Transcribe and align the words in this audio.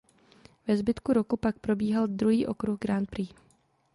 Ve 0.67 0.77
zbytku 0.77 1.13
roku 1.13 1.37
pak 1.37 1.59
probíhal 1.59 2.07
druhý 2.07 2.47
okruh 2.47 2.79
Grand 2.79 3.09
Prix. 3.09 3.29